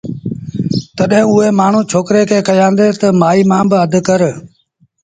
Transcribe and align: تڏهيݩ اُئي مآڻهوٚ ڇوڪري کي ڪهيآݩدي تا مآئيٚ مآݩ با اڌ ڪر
تڏهيݩ 0.97 1.29
اُئي 1.33 1.49
مآڻهوٚ 1.59 1.87
ڇوڪري 1.91 2.21
کي 2.29 2.37
ڪهيآݩدي 2.47 2.87
تا 3.01 3.07
مآئيٚ 3.21 3.47
مآݩ 3.49 3.67
با 3.69 3.77
اڌ 3.85 3.93
ڪر 4.07 4.21